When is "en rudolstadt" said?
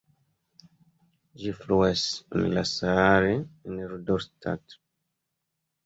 3.39-4.81